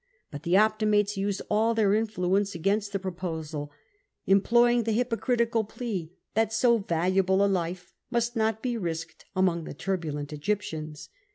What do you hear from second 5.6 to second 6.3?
plea